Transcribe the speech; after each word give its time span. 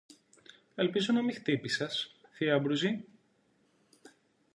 Ελπίζω 0.75 1.13
να 1.13 1.21
μη 1.21 1.33
χτύπησες, 1.33 2.15
θείε 2.31 2.51
Αμπρουζή; 2.51 3.03